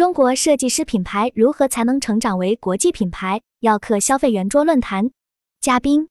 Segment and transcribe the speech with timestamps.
[0.00, 3.42] 中国设计师品牌如何才能成长为国际品牌？
[3.58, 5.10] 耀客消费圆桌论坛
[5.60, 6.08] 嘉宾：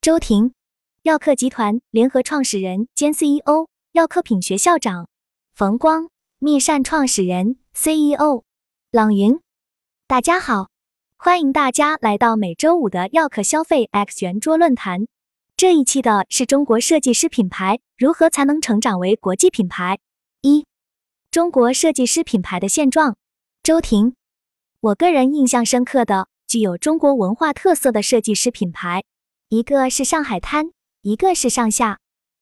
[0.00, 0.54] 周婷，
[1.02, 5.04] 耀客集团联合创始人兼 CEO，耀客品学校长；
[5.54, 8.44] 冯光，密善创始人 CEO；
[8.90, 9.38] 朗云。
[10.06, 10.70] 大家好，
[11.18, 15.06] 欢迎大家来到每周五的耀客消费 X 圆桌论坛。
[15.54, 19.98] 这一期的是中国设计师品牌如何才能成长为国际品牌？
[20.40, 20.64] 一
[21.30, 23.17] 中国设计师品牌的现状。
[23.68, 24.14] 周婷，
[24.80, 29.04] 我个人印象深刻的具有中国文化特色的设计师品牌，
[29.50, 30.70] 一个是上海滩，
[31.02, 31.98] 一个是上下。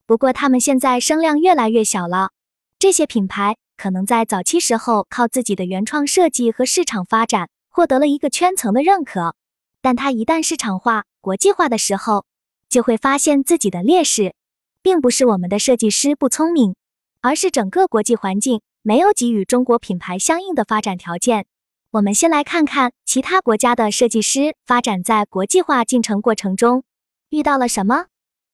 [0.07, 2.31] 不过他们现在声量越来越小了。
[2.79, 9.35] 这些品牌可能在早期时候靠自己的原创设计和市场发展获得了一个圈层的认可，
[9.83, 12.25] 但它一旦市场化、国际化的时候，
[12.69, 14.33] 就会发现自己的劣势，
[14.81, 16.77] 并不是我们的设计师不聪明，
[17.21, 18.61] 而是整个国际环境。
[18.87, 21.47] 没有给予中国品牌相应的发展条件。
[21.91, 26.85] 我们先来看看其他国家的设计师发展在国际化进程过程中
[27.31, 28.07] 遇到了什么。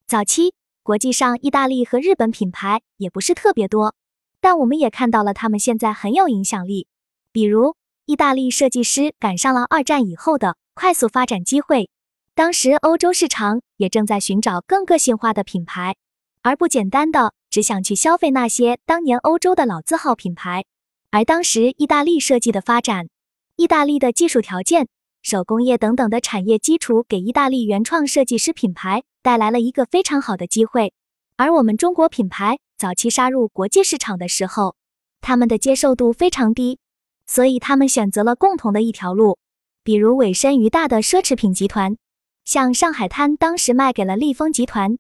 [0.07, 3.95] 早期国际上，意大利和日本品牌也不是特别多，
[4.41, 6.87] 但我们也看到了他们现在很有影响力。
[7.31, 11.91] 比如，意大利设计师赶上了二战以后的快速发展机会，
[12.35, 15.97] 当时欧洲市场也正在寻找更个性化的品牌，
[16.41, 17.35] 而不简单的。
[17.53, 20.65] 只想去消费那些当年欧洲的老字号品牌，
[21.11, 23.11] 而当时意大利设计的发展，
[23.57, 24.89] 意大利的技术条件、
[25.21, 30.95] 手工业等等的产业基础，给意大利原创设计师品牌带来了一个非常好的机会。
[31.37, 34.75] 而我们中国品牌早期杀入国际市场的时候，
[35.21, 36.79] 他们的接受度非常低，
[37.27, 39.37] 所以他们选择了共同的一条路，
[39.85, 41.99] 比如委身于大的奢侈品集团，
[42.47, 44.97] 像上海滩当时卖给了利丰集团。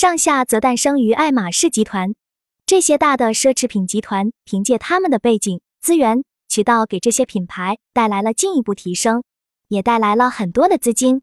[0.00, 2.14] 上下则诞生于爱马仕集团，
[2.64, 9.24] 这些大的奢侈品集团凭借他们的背景、资源、渠道，给这些品牌带来了进一步提升，
[9.66, 11.22] 也带来了很多的资金。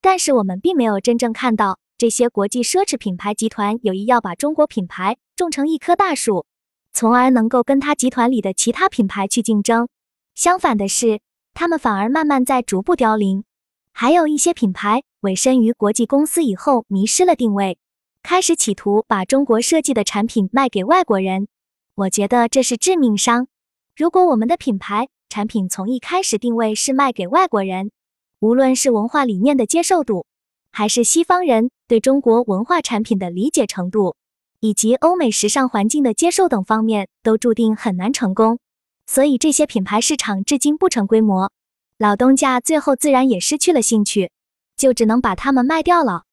[0.00, 6.46] 但是我们并没有真正看到这些国际奢侈品牌集团有意要把中国品牌种成一棵大树，
[6.92, 9.86] 从而能够跟他集团里的其他品牌去竞争。
[10.34, 11.20] 相反的是，
[11.54, 13.44] 他们反而慢慢在逐步凋零。
[13.92, 17.78] 还有一些品牌委身于国际公司以后，迷失了定位。
[18.28, 21.46] 开始企图把中国设计的产品卖给外国人，
[21.94, 23.46] 我觉得这是致命伤。
[23.94, 27.92] 如果我们的品牌产品从一开始定位是卖给外国人，
[28.40, 30.26] 无论是文化理念的接受度，
[30.72, 34.16] 还是西方人对中国文化产品的理解程度，
[34.58, 38.58] 以及欧美时尚环境的接受等方面，都注定很难成功。
[39.06, 41.52] 所以这些品牌市场至今不成规模，
[41.96, 44.32] 老东家最后自然也失去了兴趣，
[44.76, 46.24] 就只能把它们卖掉了。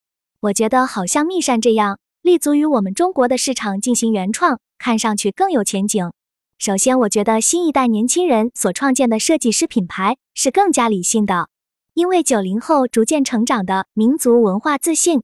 [0.44, 6.12] 我觉得好像密善这样立足于我们中国的市场进行原创，看上去更有前景。
[6.60, 11.48] 首先，我觉得新一代年轻人所创建的设计师品牌是更加理性的，
[11.94, 15.22] 因为九零后逐渐成长的民族文化自信，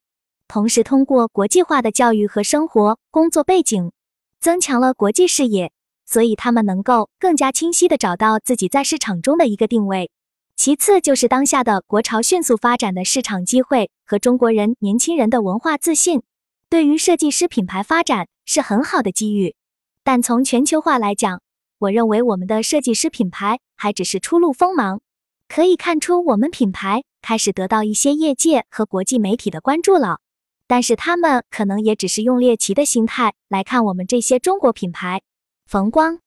[0.48, 3.92] 同时通过国际化的教育和生活工作背景，
[4.40, 5.74] 增强了国际视野，
[6.06, 10.12] 所以他们能够更加清晰地找到自己在市场中的一个定位。
[10.60, 16.22] 其次就是当下的国潮迅速发展的市场机会和中国人年轻人的文化自信，
[16.70, 19.56] 对于设计师品牌发展是很好的机遇。
[20.04, 21.42] 但从全球化来讲，
[21.78, 25.00] 我认为我们的设计师品牌还只是初露锋芒。
[25.48, 30.20] 可以看出，我们品牌开始得到一些业界和国际媒体的关注了，
[30.68, 35.22] 但是他们可能也只是用猎奇的心态来看我们这些中国品牌。
[35.66, 36.20] 冯光，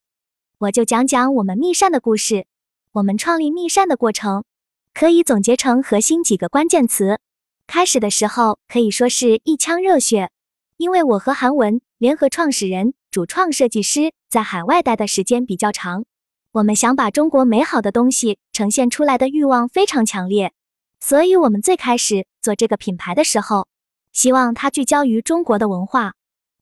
[0.56, 2.46] 我就讲讲我们密善的故事。
[2.94, 4.44] 我们创立密善的过程，
[4.92, 7.18] 可以总结成核心几个关键词。
[7.66, 10.30] 开始的时候可以说是一腔热血，
[10.76, 16.04] 因为我和韩文联合创始人、主创设计师在海外待的时间比较长，
[16.52, 20.52] 我们想把中国美好的东西呈现出来的欲望非常强烈，
[21.00, 23.68] 所以我们最开始做这个品牌的时候，
[24.12, 26.12] 希望它聚焦于中国的文化。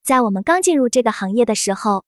[0.05, 2.05] 在我们刚进入这个行业的时候，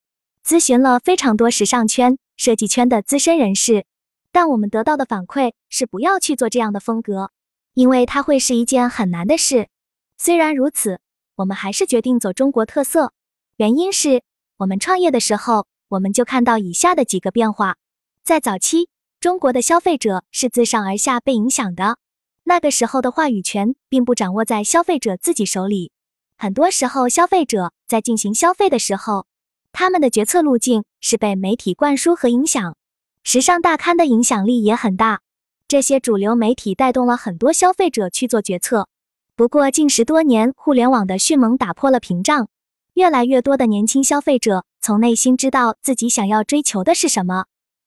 [0.46, 3.84] 咨询了非常多时尚圈、设计圈的资深人士。
[4.32, 7.30] 但我们得到的反馈是不要去做这样的风格，
[7.74, 9.68] 因为它会是一件很难的事。
[10.16, 11.00] 虽然如此，
[11.36, 13.12] 我们还是决定走中国特色。
[13.56, 14.22] 原因是
[14.56, 17.76] 我们创业的时候，我们就看到以下的几个变化：
[18.24, 18.88] 在早期，
[19.20, 21.98] 中国的消费者是自上而下被影响的，
[22.44, 25.92] 那个时候的话语权并不掌握在消费者自己手里。
[26.38, 29.26] 很多时候，消费者在进行消费的时候，
[29.72, 32.76] 他们的决策路径是被媒体灌输和影响。
[33.24, 35.20] 时尚大刊的影响力也很大，
[35.68, 38.88] 这些主流媒体带动了很多消费者去做决策。
[39.36, 42.48] 不过近十多年，互联网的迅猛打破了屏障，
[42.94, 47.44] 越来越多的年轻消费者从内心知道自己想要追求的是什么，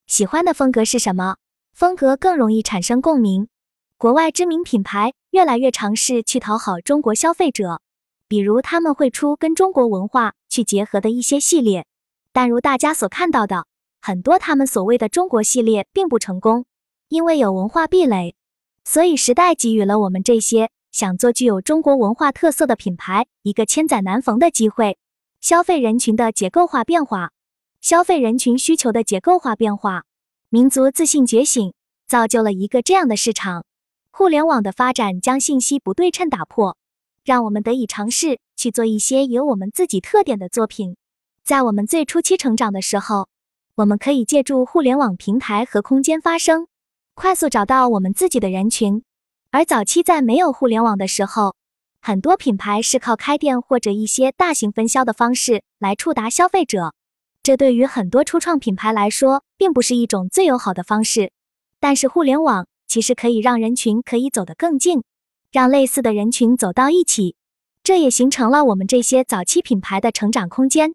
[0.08, 1.36] 喜欢的风格是什么？
[1.74, 3.50] 风格更容易产生共鸣。
[3.98, 7.82] 国外知名品牌越来越尝试去讨好中国消费者，
[8.30, 11.86] 比如他们会出跟中国文化去结合的一些系列，
[12.32, 13.66] 但如大家所看到的，
[14.08, 16.66] 很多他们所谓的中国系列并不成功，
[17.08, 18.36] 因为有文化壁垒。
[18.84, 25.00] 所以时代给予了我们这些想做具有中国文化特色的品牌一个千载难逢的机会。
[25.42, 27.32] 消费人群的结构化变化，
[27.82, 30.04] 消费人群需求的结构化变化，
[30.50, 31.74] 民族自信觉醒，
[32.08, 33.66] 造就了一个这样的市场。
[34.12, 36.78] 互联网的发展将信息不对称打破，
[37.24, 40.96] 让我们得以尝试去做一些有我们自己特点的作品。
[41.44, 43.30] 在我们最初期成长的时候，
[43.76, 46.68] 我们可以借助互联网平台和空间发声，
[47.14, 49.04] 快速找到我们自己的人群。
[49.52, 51.56] 而早期在没有互联网的时候，
[52.02, 56.94] 很多品牌是靠开店或者一些大型分销的方式来触达消费者，
[57.44, 61.32] 这对于很多初创品牌来说，并不是一种最友好的方式。
[61.80, 62.68] 但是互联网。
[62.88, 65.04] 其实可以让人群可以走得更近，
[65.52, 67.36] 让类似的人群走到一起，
[67.84, 70.94] 这也形成了我们这些早期品牌的成长空间。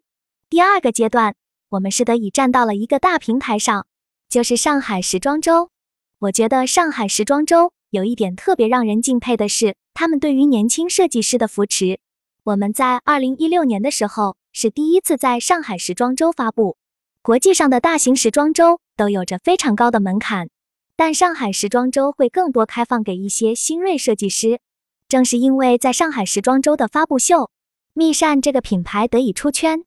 [0.49, 1.35] 第二个阶段，
[1.71, 3.87] 我们是得以站到了一个大平台上，
[4.29, 5.71] 就是上海时装周。
[6.19, 12.01] 我觉得上海时装周有一点特别让人敬佩的是，他们对于年轻设计师的扶持。
[12.43, 16.77] 我们在二零一六年的时候是第一次在上海时装周发布，
[17.23, 20.51] 国际上的大型时装周都有着非常高的门槛。
[20.97, 24.61] 但上海时装周会更多开放给一些新锐设计师，
[25.09, 27.49] 正是因为在上海时装周的发布秀，
[27.95, 29.85] 密扇这个品牌得以出圈。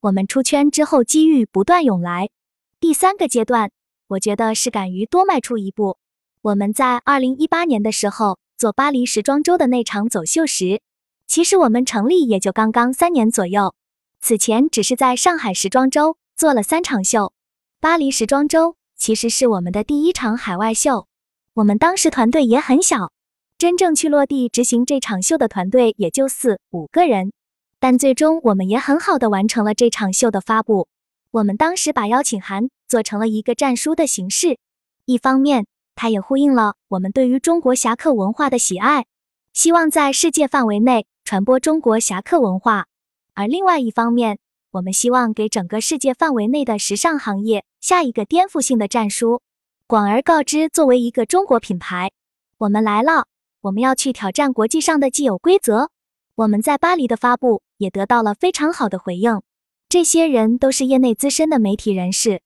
[0.00, 2.30] 我们出圈之后，机遇不断涌来。
[2.78, 3.70] 第三个阶段，
[4.08, 5.98] 我觉得是敢于多迈出一步。
[6.42, 10.80] 我们在二零一八年的时候做巴黎时装周的那场走秀时，
[11.26, 13.74] 其实我们成立也就刚刚三年左右，
[14.20, 17.32] 此前只是在上海时装周做了三场秀，
[17.80, 18.76] 巴黎时装周。
[18.98, 21.06] 其实是我们的第一场海外秀，
[21.52, 23.12] 我们当时团队也很小，
[23.58, 27.32] 真正去落地执行这场秀的团队也就四五个人，
[27.78, 30.88] 但最终我们也很好的完成了这场秀的发布。
[31.30, 34.58] 我们当时把邀请函做成了一个战书的形式，
[35.04, 39.06] 一方面它也呼应了我们对于中国侠客文化的喜爱，
[39.52, 42.86] 希望在世界范围内传播中国侠客文化，
[43.34, 44.38] 而另外一方面。
[44.72, 49.40] 我们希望给整个世界范围内的时尚行业下一个颠覆性的战书，
[49.86, 50.68] 广而告之。
[50.68, 52.10] 作为一个中国品牌，
[52.58, 53.26] 我们来了，
[53.62, 55.88] 我们要去挑战国际上的既有规则。
[56.34, 59.42] 我们在巴黎的发布也得到了非常好的回应。
[59.88, 62.40] 这些人都是业内资深的媒体人士，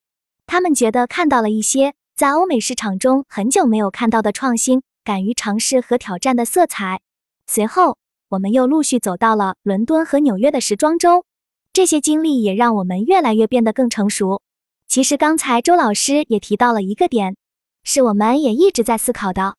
[0.47, 7.01] 他们觉得看到了一些在欧美市场中很久没有看到的创新，敢于尝试和挑战的色彩。
[7.47, 7.97] 随后，
[8.29, 11.25] 我们又陆续走到了伦敦和纽约的时装周。
[11.73, 14.43] 这些经历也让我们越来越变得更成熟。
[14.87, 17.37] 其实刚才周老师也提到了一个点，
[17.85, 19.55] 是我们也一直在思考的，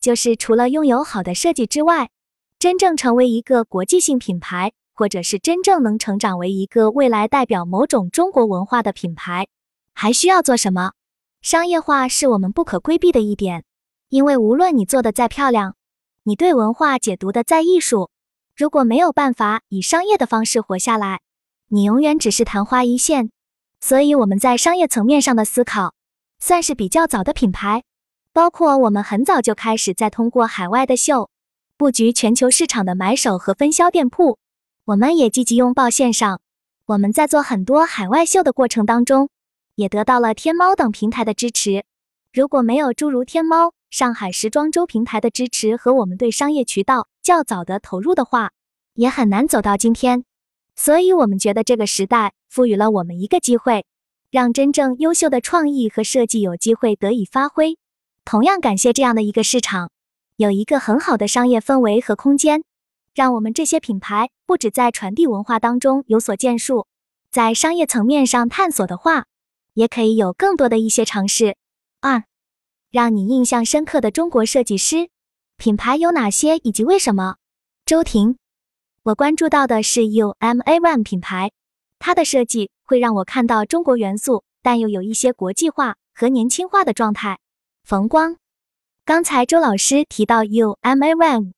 [0.00, 2.10] 就是除了拥有好的设计之外，
[2.58, 9.48] 真正成为一个国际性品牌，或者是真正能成长为一个未来代表某种中国文化的品牌，
[9.92, 10.92] 还需要做什么？
[11.42, 13.64] 商业化是我们不可规避的一点，
[14.08, 15.76] 因为无论你做的再漂亮，
[16.22, 18.10] 你对文化解读的再艺术，
[18.56, 21.20] 如果没有办法以商业的方式活下来。
[21.68, 23.30] 你永远只是昙花一现，
[23.80, 25.94] 所以我们在商业层面上的思考
[26.38, 27.82] 算是比较早的品牌，
[28.32, 31.30] 包括我们很早就开始在通过海外的秀
[31.76, 34.38] 布局全球市场的买手和分销店铺，
[34.86, 36.42] 我们也积极拥抱线上。
[36.84, 39.30] 我们在做很多海外秀的过程当中，
[39.76, 41.86] 也得到了天猫等平台的支持。
[42.34, 48.50] 如果没有诸如天猫、上海时装周平台的支持和我们对商业渠道较早的投入的话，
[48.92, 50.26] 也很难走到今天。
[50.76, 53.86] 所以，我们觉得这个时代赋予了我们一个机会，
[54.30, 57.78] 让真正优秀的创意和设计有机会得以发挥。
[58.26, 59.90] 同样感谢这样的一个市场，
[60.36, 62.64] 有一个很好的商业氛围和空间，
[63.14, 66.88] 让我们这些品牌不止在传递文化当中有所建树，
[67.30, 69.26] 在商业层面上探索的话，
[69.74, 71.56] 也可以有更多的一些尝试。
[72.00, 72.24] 二，
[72.90, 75.10] 让你印象深刻的中国设计师
[75.56, 77.36] 品牌有哪些以及为什么？
[77.86, 78.36] 周婷。
[79.04, 81.52] 我关注到的是 UMA ONE 品牌，
[81.98, 87.38] 它的设计会让我看到中国元素，但又有一些国际化和年轻化的状态。
[87.84, 88.38] 冯光，
[89.04, 91.52] 刚才周老师提到 UMA ONE，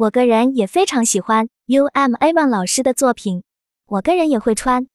[0.00, 3.42] 我个人也非常喜欢 UMA ONE 老师的作品，
[3.84, 4.86] 我个人也会穿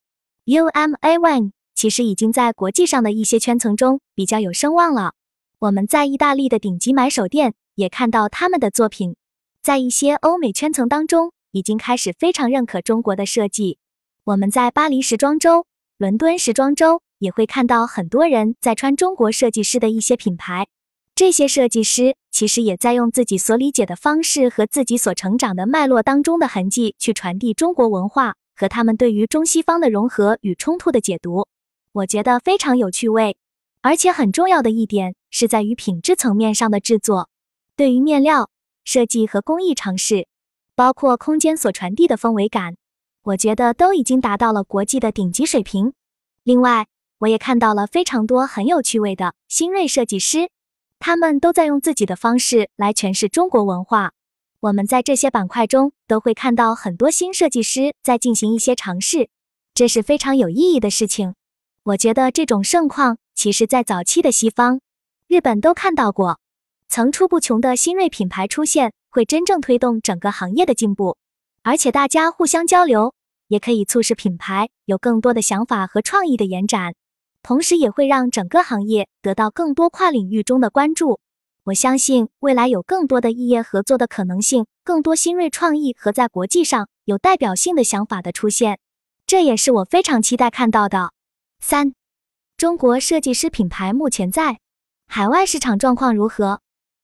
[0.46, 5.14] UMA ONE，其实已经在国际上的一些圈层中比较有声望了。
[5.60, 9.16] 我们在意大利的顶级买手店也看到他们的作品，
[9.62, 11.32] 在一些欧美圈层当中。
[11.52, 13.78] 已经开始非常认可中国的设计。
[14.26, 15.66] 我们在巴黎时装周、
[15.98, 20.68] 伦敦时装周也会看到很多人在穿中国设计师的一些品牌。
[21.15, 31.48] 这些设计师其实也在用自己所理解的方式和自己所成长的脉络当中的痕迹去传递中国文化和他们对于中西方的融合与冲突的解读。
[31.93, 33.38] 我觉得非常有趣味，
[33.81, 37.29] 而且很重要的一点是在于品质层面上的制作，
[37.77, 38.50] 对于面料
[38.84, 40.27] 设计和工艺尝试，
[40.75, 42.75] 包括空间所传递的氛围感，
[43.24, 45.93] 我觉得都已经达到了国际的顶级水平。
[46.43, 46.88] 另外，
[47.19, 50.50] 我也看到了非常多很有趣味的新锐设计师。
[51.00, 54.14] 他们都在用自己的方式来诠释中国文化。
[54.62, 59.30] 我们在这些板块中都会看到很多新设计师在进行一些尝试，
[59.74, 61.36] 这是非常有意义的事情。
[61.84, 64.82] 我觉得这种盛况，其实在早期的西方、
[65.28, 66.40] 日本都看到过，
[66.88, 71.18] 层出不穷的新锐品牌出现，会真正推动整个行业的进步。
[71.62, 73.14] 而且大家互相交流，
[73.48, 76.96] 也可以促使品牌有更多的想法和创意的延展。
[77.46, 81.20] 同时也会让整个行业得到更多跨领域中的关注。
[81.66, 88.80] 我相信未来有更多的异业合作的可能性，更多新锐创意和在国际上有代表性的想法的出现，
[89.28, 91.12] 这也是我非常期待看到的。
[91.60, 91.94] 三，
[92.58, 94.58] 中国设计师品牌目前在
[95.06, 96.62] 海外市场状况如何？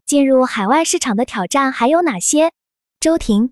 [0.07, 2.51] 进入海外市场的挑战还有哪些？
[2.99, 3.51] 周婷，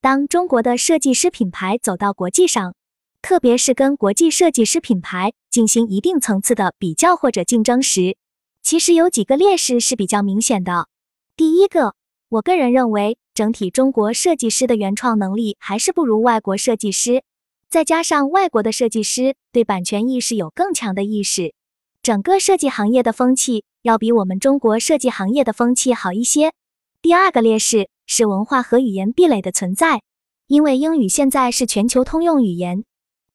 [0.00, 2.76] 当中国的设计师品牌走到国际上。
[3.22, 8.16] 特别是跟国际设计师品牌进行一定层次的比较或者竞争时，
[8.62, 10.88] 其实有几个劣势是比较明显的。
[11.36, 11.94] 第一个，
[12.28, 17.22] 我个人认为，整体中国设计师的原创能力还是不如外国设计师，
[17.70, 21.54] 再加上外国的设计师对版权意识有更强的意识，
[22.02, 26.52] 整个设计行业的风气要比我们中国设计行业的风气好一些。
[27.00, 30.02] 第二个劣势是文化和语言壁垒的存在，
[30.48, 32.84] 因为英语现在是全球通用语言。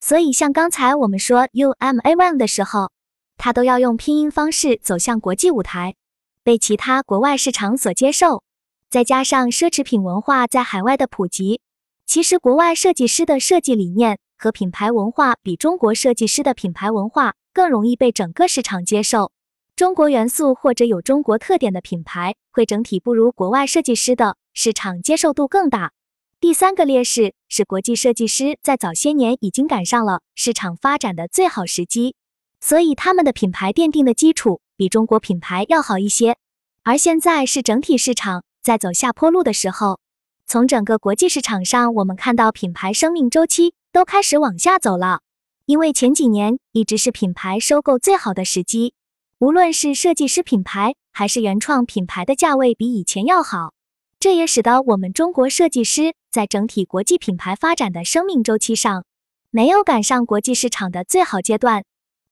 [0.00, 2.92] 所以，像刚才我们说 U M A One 的时候，
[3.36, 5.96] 它都要用拼音方式走向国际舞台，
[6.42, 8.42] 被其他国外市场所接受。
[8.88, 11.60] 再加上奢侈品文化在海外的普及，
[12.06, 19.32] 其实国外设计师的设计理念和品牌文化比中国设计师的品牌文化更容易被整个市场接受。
[19.76, 25.92] 中国元素或者有中国特点的品牌，会整体不如国外设计师的市场接受度更大。
[26.40, 32.14] 第三个劣势是，国际设计师在早些年已经赶上了市场发展的最好时机，
[32.60, 36.36] 所以他们的品牌奠定的基础比中国品牌要好一些。
[36.84, 39.98] 而现在是整体市场在走下坡路的时候，
[40.46, 45.22] 从整个国际市场上，我们看到品牌生命周期都开始往下走了。
[45.66, 48.94] 因为前几年一直是品牌收购最好的时机，
[49.40, 53.74] 无论是设计师品牌还是原创品牌的价位比以前要好。
[54.20, 59.04] 这也使得我们中国设计师在整体国际品牌发展的生命周期上，
[59.50, 61.84] 没有赶上国际市场的最好阶段。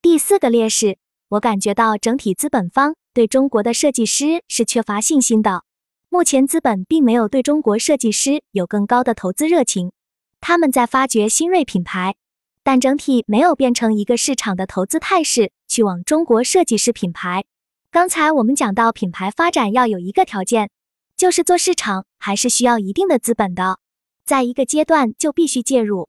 [0.03, 0.99] 第四个劣势，
[1.31, 5.65] 我感觉到整体资本方对中国的设计师是缺乏信心的。
[6.09, 9.93] 目前资本并没有对中国设计师有更高的投资热情，
[10.41, 12.15] 他们在发掘新锐品牌，
[12.62, 17.45] 但整体没有变成一个市场的投资态势去往中国设计师品牌。
[17.91, 20.71] 刚才我们讲到品牌发展要有一个条件。
[21.17, 23.79] 就是做市场还是需要一定的资本的，
[24.26, 26.09] 在一个阶段就必须介入，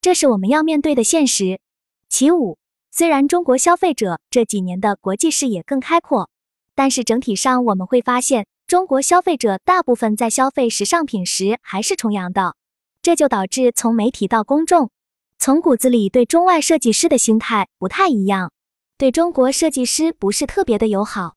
[0.00, 1.60] 这是我们要面对的现实。
[2.08, 2.56] 其五，
[2.90, 6.30] 虽然中国消费者这几年的国际视野更开阔，
[6.74, 12.56] 但是整体上我们会发现，中国消费者大部分在消费时尚品时还是崇洋的，
[13.02, 14.90] 这就导致从媒体到公众，
[15.38, 18.50] 从骨子里对中外设计师的心态不太一样，
[18.96, 21.34] 对中国设计师不是特别的友好。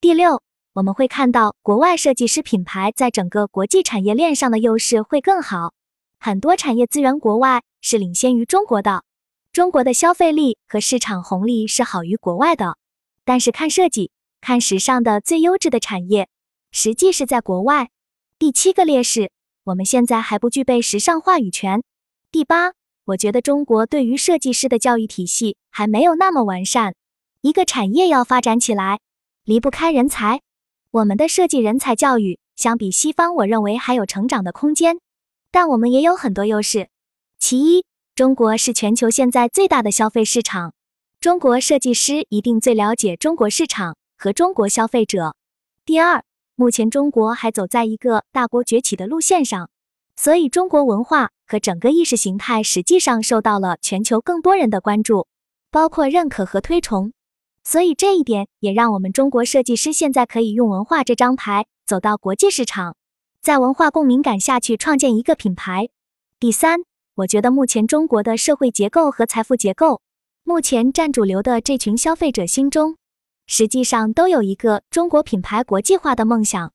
[0.00, 0.40] 第六。
[0.74, 5.72] 我们会看到国外设计师品牌在整个国际产业链上的优势会更好，
[6.18, 9.04] 很多产业资源国外是领先于中国的，
[9.52, 12.76] 中国的消费力和市场红利是好于国外的。
[13.24, 16.28] 但是看设计、看时尚的最优质的产业，
[16.72, 17.90] 实际是在国外。
[18.36, 19.30] 第七个劣势，
[19.62, 21.84] 我们现在还不具备时尚话语权。
[22.32, 22.72] 第八，
[23.04, 26.96] 我觉得中国对于设计师的教育体系还没有那么完善。
[27.42, 28.98] 一个产业要发展起来，
[29.44, 30.40] 离不开人才。
[30.94, 35.00] 我们的设计人才教育相比西方，我认为还有成长的空间，
[35.50, 36.88] 但我们也有很多优势。
[37.36, 37.84] 其一，
[38.14, 40.72] 中国是全球现在最大的消费市场，
[41.18, 45.34] 中国设计师一定最了解中国市场和中国消费者。
[45.84, 46.22] 第二，
[46.54, 49.68] 目前中国还走在一个大国崛起的路线上，
[50.14, 55.26] 所以中国文化和整个意识形态实际上受到了全球更多人的关注，
[55.72, 57.12] 包括认可和推崇。
[57.64, 62.96] 所以这一点也让我们中国设计师现在可以用文化这张牌走到国际市场，
[63.40, 65.88] 在文化共鸣感下去创建一个品牌。
[66.38, 66.80] 第三，
[67.14, 70.02] 我觉得目前中国的社会结构和财富结构
[70.44, 72.98] 目前占主流的这群消费者心中，
[73.46, 76.72] 实际上都有一个中国品牌国际化的梦想。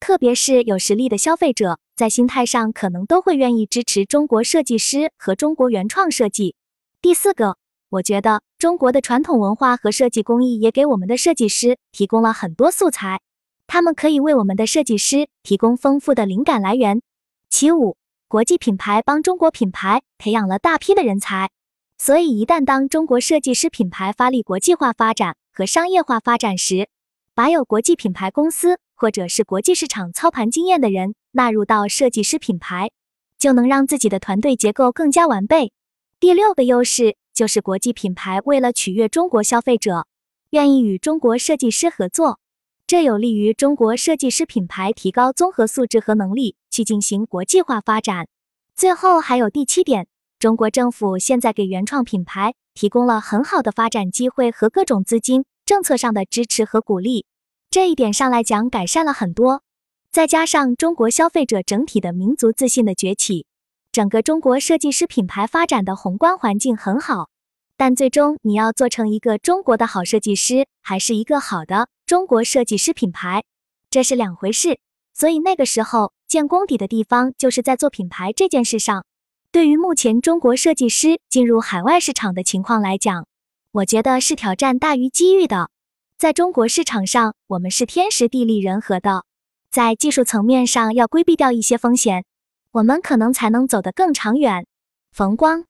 [0.00, 6.56] 特别是有实力的消费者，在心态上可能都会愿意支持中国设计师和中国原创设计。
[7.00, 7.56] 第四个，
[7.92, 13.20] 我觉得中国的传统文化和设计工艺也给我们的设计师提供了很多素材，
[13.66, 17.02] 他们可以为我们的设计师提供丰富的灵感来源。
[17.50, 21.50] 其五，国际品牌帮中国品牌培养了大批的人才，
[21.98, 26.88] 所以一旦当中国设计师品牌发力国际化发展和商业化发展时，
[27.34, 32.90] 把有国际品牌公司或者是国际市场操盘经验的人纳入到设计师品牌，
[33.38, 35.72] 就能让自己的团队结构更加完备。
[36.18, 40.06] 第六个优势就是国际品牌为了取悦中国消费者，
[40.50, 42.38] 愿意与中国设计师合作，
[42.86, 48.28] 这有利于中国设计师品牌提高综合素质和能力去进行国际化发展。
[48.74, 50.06] 最后还有第七点，
[50.38, 55.44] 中国政府现在给原创品牌提供了很好的发展机会和各种资金。
[55.64, 57.24] 政策上的支持和鼓励，
[57.70, 59.62] 这一点上来讲改善了很多。
[60.10, 63.46] 再加上中国消费者整体的民族自信的崛起，
[63.92, 67.28] 整个中国设计师品牌发展的宏观环境很好。
[67.76, 73.44] 但最终你要做成一个中国的好设计师，还是一个好的中国设计师品牌，
[73.90, 74.78] 这是两回事。
[75.12, 79.04] 所以那个时候建功底的地方，就是在做品牌这件事上。
[79.50, 83.26] 对于目前中国设计师进入海外市场的情况来讲，
[83.72, 85.68] 我觉得是挑战大于机遇的。
[86.16, 89.24] 在中国市场上，我们是天时地利人和的，
[89.70, 92.24] 在技术层面上要规避掉一些风险，
[92.72, 94.66] 我们可能才能走得更长远。
[95.12, 95.66] 冯光，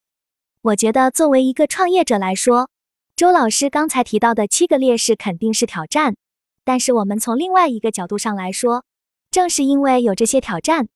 [0.60, 2.70] 我觉得作为一个创业者来说，
[3.16, 6.14] 周老师刚才提到的七个劣势肯定是挑战，
[6.64, 8.84] 但是我们从另外一个角度上来说，
[9.32, 10.86] 正是因为有这些挑战，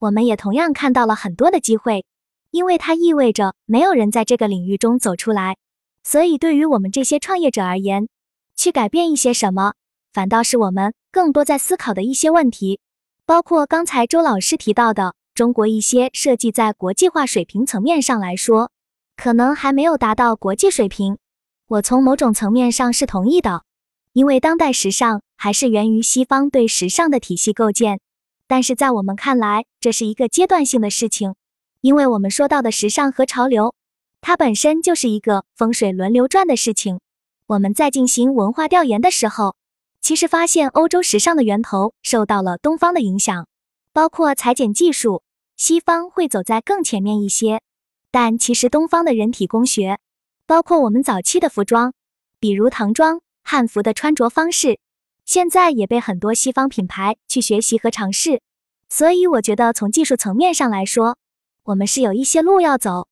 [0.00, 2.04] 我们也同样看到了很多的机会，
[2.50, 5.58] 因为它意味着没有人在这个领域中走出来。
[6.02, 8.08] 所以，对于我们这些创业者而言，
[8.56, 9.74] 去改变一些什么，
[10.12, 12.80] 反倒是我们更多在思考的一些问题。
[13.24, 18.70] 包括刚才周老师提到的，中国一些设计在国际化水平层面上来说，
[19.16, 21.18] 可能还没有达到国际水平。
[21.66, 23.64] 我从某种层面上是同意的，
[24.12, 27.98] 因为当代时尚还是源于西方对时尚的体系构建。
[28.46, 31.34] 但是在我们看来，这是一个阶段性的事情，
[31.80, 33.74] 因为我们说到的时尚和潮流。
[34.20, 37.00] 它本身就是一个风水轮流转的事情。
[37.48, 39.56] 我们在进行文化调研的时候，
[40.00, 43.48] 其实发现欧洲时尚的源头受到了东方的影响，
[43.92, 45.24] 包括裁剪技术，
[45.64, 47.62] 西方会走在更前面一些。
[48.10, 50.00] 但其实东方的人体工学，
[50.44, 51.94] 包括我们早期的服装，
[52.40, 54.80] 比如唐装、汉服的穿着方式，
[55.24, 58.42] 现在也被很多西方品牌去学习和尝试。
[58.88, 61.16] 所以我觉得从技术层面上来说，
[61.62, 63.06] 我们是有一些路要走。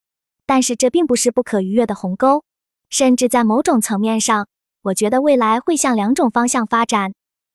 [0.45, 2.43] 但是这并不是不可逾越的鸿沟，
[2.89, 4.49] 甚至在某种层面上，
[4.83, 7.13] 我觉得未来会向两种方向发展。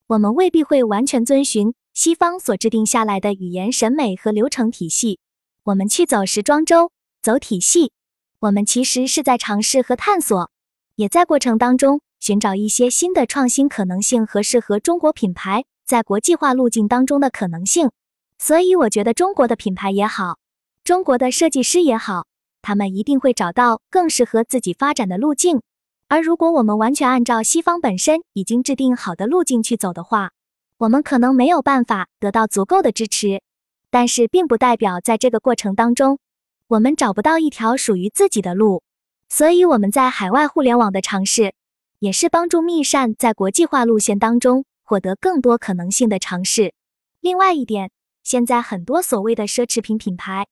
[0.08, 5.18] 我们未必会完全遵循西方所制定下来的语言审美和流程体系，
[5.64, 7.94] 我们去走时装周，走体系。
[8.40, 10.52] 我们其实是在尝试和探索，
[10.98, 17.90] 也在过程当中寻找一些新的创新可能性和适合中国品牌在国际化路径当中的可能性。
[18.38, 20.38] 所以我觉得中国的品牌也好，
[20.84, 22.28] 中国的设计师也好。
[22.62, 25.62] 他们一定会找到更适合自己发展的路径，
[26.10, 30.32] 而如果我们完全按照西方本身已经制定好的路径去走的话，
[30.78, 33.42] 我们可能没有办法得到足够的支持。
[33.90, 36.20] 但是，并不代表在这个过程当中，
[36.68, 38.84] 我们找不到一条属于自己的路。
[39.30, 41.54] 所以，我们在海外互联网的尝试，
[42.00, 46.74] 也是帮助密善在国际化路线当中获得更多可能性的尝试。
[47.22, 47.92] 另外一点，
[48.24, 50.48] 现在很多所谓的奢侈品品牌。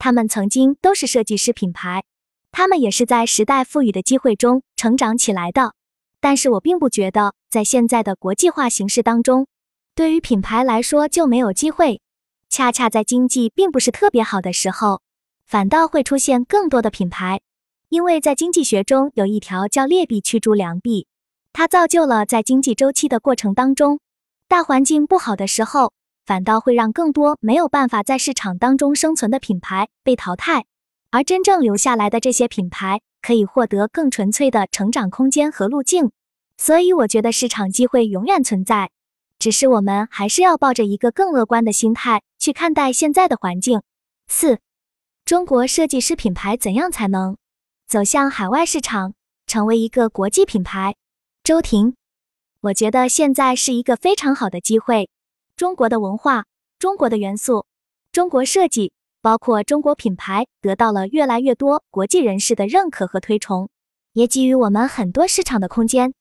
[0.00, 2.04] 他们曾经都是设计师品牌，
[2.52, 5.74] 他们也是在时代赋予的机会中成长起来的。
[6.20, 9.46] 但是我并不觉得，在现在的国际化形势当中，
[9.98, 12.00] 对于品牌来说就没有机会。
[12.48, 15.00] 恰恰在经济并不是特别好的时候，
[15.44, 17.40] 反倒会出现更多的品牌。
[17.88, 21.08] 因为在经济学中有一条叫劣币驱逐良币，
[21.52, 23.98] 它造就了在经济周期的过程当中，
[24.46, 25.92] 大环境不好的时候。
[26.24, 30.66] 反倒会让更多没有办法在市场当中生存的品牌被淘汰，
[31.10, 36.12] 而真正留下来的这些品牌可以获得更纯粹的成长空间和路径。
[36.56, 38.90] 所以，我觉得市场机会永远存在，
[39.38, 43.82] 只是我们还是要抱着一个更乐观的心态去看待现在的环境。
[44.26, 44.58] 四，
[45.24, 47.36] 中国设计师品牌怎样才能
[47.86, 49.14] 走向海外市场，
[49.46, 50.96] 成为一个国际品牌？
[51.44, 51.94] 周婷，
[52.60, 55.08] 我觉得现在是一个非常好的机会。
[55.56, 56.44] 中国的文化、
[56.78, 57.64] 中国的元素、
[58.12, 63.68] 中国设计，包括中国品牌，得到了越来越多国际人士的认可和推崇，
[64.12, 66.12] 也给予我们很多市场的空间，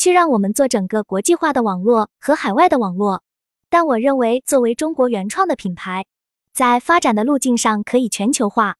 [0.00, 3.22] 去让我们做整个国际化的网络和海外的网络。
[3.68, 6.06] 但我认为，作为中国原创的品牌，
[6.54, 8.76] 在发展的路径上可以全球化，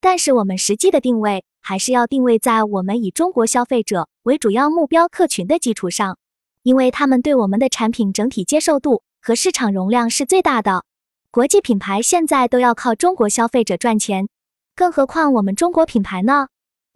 [0.00, 6.18] 但是我们实际的定位还是要定位在我们以中国消费者为主要目标客群的基础上，
[6.64, 10.84] 因为他们对我们的产品整体接受度和市场容量是最大的。
[11.30, 14.28] 国际品牌现在都要靠中国消费者赚钱，
[14.74, 16.48] 更何况我们中国品牌呢？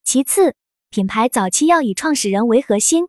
[0.03, 0.57] 其次，
[0.91, 3.07] 品牌早期要以创始人为核心，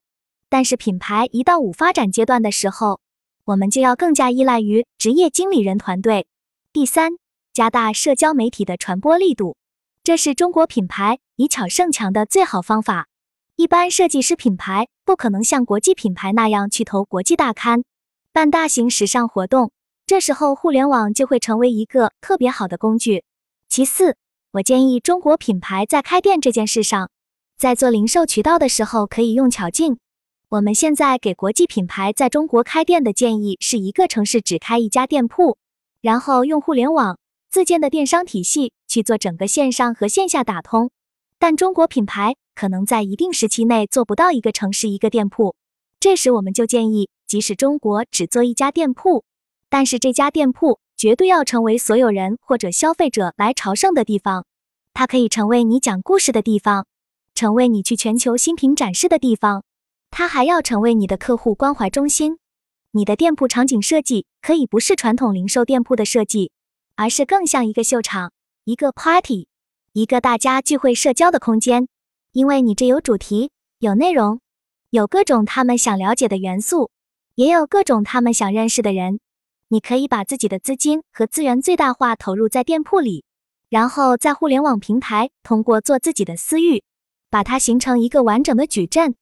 [0.50, 3.00] 但是品牌一到五发展阶段的时候，
[3.46, 6.28] 我们就要更加依赖于职业经理人团队。
[6.74, 7.14] 第三，
[7.54, 9.58] 加大社交媒体的传播力度，
[10.04, 13.08] 这是中国品牌以巧胜强的最好方法。
[13.56, 17.84] 一般设计师品牌不可能像国际品牌那样去投国际大刊，
[18.32, 19.72] 办大型时尚活动。
[20.08, 23.24] 这时候，互联网就会成为一个特别好的工具。
[23.68, 24.18] 其次，
[24.54, 27.12] 我建议中国品牌在开店这件事上，
[27.58, 30.00] 在做零售渠道的时候可以用巧劲。
[30.52, 35.60] 我们现在给国际品牌在中国开店的建议是一个城市只开一家店铺，
[36.02, 37.20] 然后用互联网
[37.52, 40.90] 自建的电商体系去做整个线上和线下打通。
[41.38, 45.56] 但中国品牌可能在一定时期内做不到一个城市一个店铺，
[46.00, 49.24] 这时我们就建议，即使中国只做一家店铺。
[49.70, 54.48] 但是这家店铺绝对要成为所有人或者消费者来朝圣的地方，
[54.96, 56.88] 它可以成为你讲故事的地方，
[57.36, 59.64] 成为你去全球新品展示的地方，
[60.12, 62.38] 它还要成为你的客户关怀中心。
[62.92, 66.52] 你的店铺场景设计可以不是传统零售店铺的设计，
[66.96, 69.48] 而是更像一个秀场、一个 party、
[69.94, 71.88] 一个大家聚会社交的空间，
[72.32, 74.42] 因为你这有主题、有内容、
[74.90, 76.90] 有各种他们想了解的元素，
[77.36, 79.20] 也有各种他们想认识的人。
[79.68, 83.24] 你可以把自己的资金和资源最大化投入在店铺里，
[83.70, 86.84] 然后在互联网平台通过做自己的私域，
[87.30, 89.14] 把它形成一个完整的矩阵。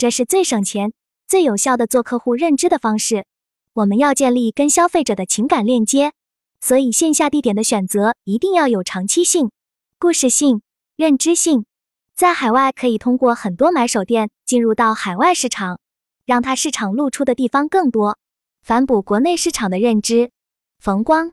[0.00, 0.94] 这是最省钱、
[1.28, 3.26] 最有效的做客户认知的方式。
[3.74, 6.14] 我们要建立跟消费者的情感链接，
[6.58, 9.50] 所以线下地点的选择一定要有长期性、
[9.98, 10.62] 故事性、
[10.96, 11.66] 认知性。
[12.14, 15.78] 在海外可以通过很多买手店进入到海外市场，
[16.24, 18.16] 让它市场露出的地方更多。
[18.62, 20.30] 反哺国内市场的认知，
[20.78, 21.32] 冯光，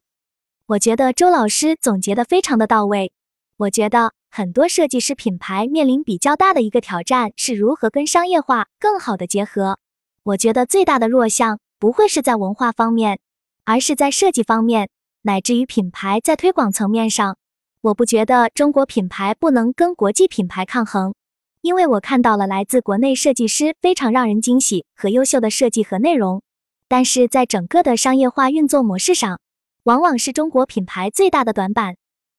[0.65, 3.13] 我觉得周老师总结的非常的到位。
[3.55, 9.79] 我觉得很多设计师品牌面临比较大的一个挑战是如何跟商业化更好的结合。
[10.21, 13.17] 我觉得最大的弱项不会是在文化方面，
[13.65, 14.89] 而是在设计方面，
[15.23, 17.35] 乃至于品牌在推广层面上。
[17.81, 21.15] 我不觉得中国品牌不能跟国际品牌抗衡，
[21.61, 26.43] 因为我看到了来自国内设计师非常让人惊喜和优秀的设计和内容。
[26.87, 29.39] 但是在整个的商业化运作模式上，
[29.85, 31.95] 往往是中国品牌最大的短板。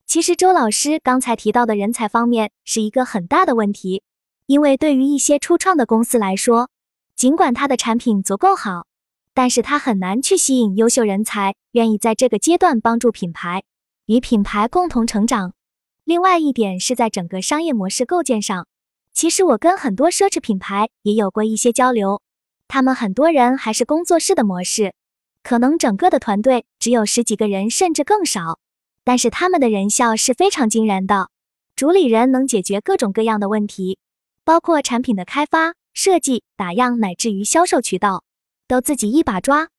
[0.08, 4.02] 其实周老师刚才提到的人才方面是一个很大的问题，
[4.46, 6.70] 因为对于一些初创的公司来说，
[7.14, 8.86] 尽管它的产品足够好，
[9.34, 13.64] 但是它很难去吸引优秀人才，愿意在这个阶段帮助品牌
[14.06, 15.52] 与品牌共同成长。
[16.04, 18.66] 另外一点是在整个商业模式构建上，
[19.12, 22.22] 其实我跟很多奢侈品牌也有过一些交流。
[22.66, 24.94] 他们很多人还是工作室的模式，
[25.42, 28.58] 可能整个的团队只有十几个人，甚至更少。
[29.08, 31.30] 但是他们的人效是非常惊人的，
[31.74, 33.96] 主理人能解决各种各样的问题，
[34.44, 38.22] 包括产品的开发、设计、打样，乃至于销售渠道，
[38.66, 39.70] 都自己一把抓。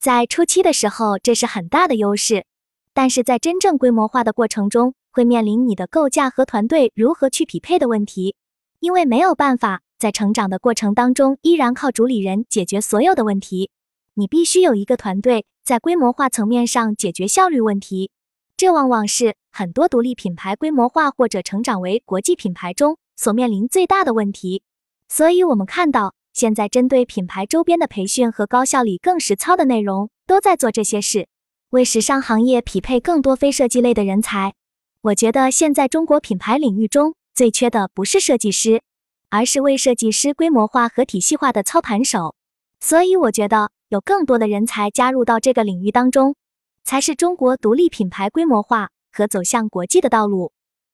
[0.00, 2.46] 在初期的时候，这是很大的优势，
[2.94, 8.36] 但是在真正规模化的过程中，会面临你的构架和团队如何去匹配的问题，
[8.80, 9.82] 因为没有办法。
[9.98, 13.70] 在成长的过程当中，依然靠主理人解决所有的问题。
[14.14, 18.10] 你必须有一个团队，在规模化层面上解决效率问题。
[18.58, 24.64] 这往往是很多独立品牌规模化或者成长为国际品牌中所面临最大的问题。
[25.08, 31.28] 所以，我们看到现在针对品牌周边的培训和高效率、更实操的内容，都在做这些事，
[31.70, 34.54] 为时尚行业匹配更多非设计类的人才。
[35.02, 38.82] 我觉得现在中国品牌领域中最缺的不是设计师。
[39.30, 42.34] 而是为设计师规模化和体系化的操盘手，
[42.80, 46.34] 所以我觉得有更多的人才加入到这个领域当中，
[46.88, 50.52] 才是中国独立品牌规模化和走向国际的道路。